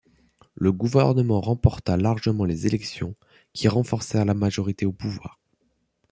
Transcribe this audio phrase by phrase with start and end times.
[0.55, 3.13] Le gouvernement remporta largement les élections
[3.53, 5.37] qui renforcèrent la majorité au pouvoir.